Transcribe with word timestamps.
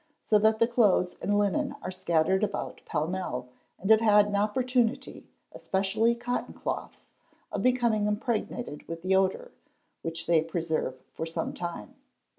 so 0.23 0.39
that— 0.39 0.57
the 0.59 0.65
clothes 0.65 1.15
and 1.21 1.37
linen 1.37 1.75
are 1.83 1.91
scattered 1.91 2.43
about 2.43 2.81
pellmell 2.87 3.49
and 3.77 3.91
have 3.91 4.01
had 4.01 4.25
an 4.25 4.35
~ 4.35 4.35
opportunity, 4.35 5.27
especially 5.51 6.15
cotton 6.15 6.55
cloths, 6.55 7.11
of 7.51 7.61
become 7.61 7.93
impregnated 7.93 8.87
with 8.87 9.03
the 9.03 9.15
odour, 9.15 9.51
which 10.01 10.25
they 10.25 10.41
preserve 10.41 10.99
for 11.13 11.27
some 11.27 11.53
time. 11.53 11.93